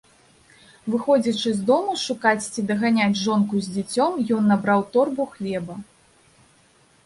Выходзячы 0.93 1.49
з 1.59 1.65
дому 1.67 1.93
шукаць 2.05 2.49
ці 2.53 2.65
даганяць 2.73 3.21
жонку 3.25 3.55
з 3.69 3.77
дзіцем, 3.77 4.11
ён 4.39 4.43
набраў 4.55 4.79
торбу 4.97 5.31
хлеба. 5.39 5.81